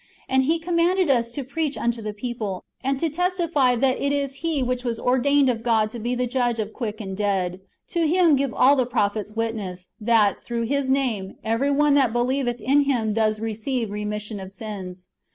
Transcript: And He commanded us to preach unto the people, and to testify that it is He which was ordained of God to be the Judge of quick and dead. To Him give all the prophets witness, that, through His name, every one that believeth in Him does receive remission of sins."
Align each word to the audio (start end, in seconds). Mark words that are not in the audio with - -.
And 0.27 0.45
He 0.45 0.57
commanded 0.57 1.11
us 1.11 1.29
to 1.29 1.43
preach 1.43 1.77
unto 1.77 2.01
the 2.01 2.11
people, 2.11 2.63
and 2.83 2.99
to 2.99 3.07
testify 3.07 3.75
that 3.75 4.01
it 4.01 4.11
is 4.11 4.33
He 4.41 4.63
which 4.63 4.83
was 4.83 4.99
ordained 4.99 5.47
of 5.47 5.61
God 5.61 5.89
to 5.89 5.99
be 5.99 6.15
the 6.15 6.25
Judge 6.25 6.57
of 6.57 6.73
quick 6.73 6.99
and 6.99 7.15
dead. 7.15 7.59
To 7.89 8.07
Him 8.07 8.35
give 8.35 8.51
all 8.51 8.75
the 8.75 8.87
prophets 8.87 9.33
witness, 9.33 9.89
that, 9.99 10.41
through 10.41 10.63
His 10.63 10.89
name, 10.89 11.35
every 11.43 11.69
one 11.69 11.93
that 11.93 12.13
believeth 12.13 12.59
in 12.59 12.85
Him 12.85 13.13
does 13.13 13.39
receive 13.39 13.91
remission 13.91 14.39
of 14.39 14.49
sins." 14.49 15.07